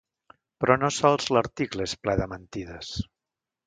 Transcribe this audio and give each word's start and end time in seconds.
Però 0.63 0.77
no 0.85 0.89
sols 0.95 1.29
l’article 1.37 1.89
és 1.91 1.97
ple 2.05 2.19
de 2.25 2.31
mentides. 2.35 2.95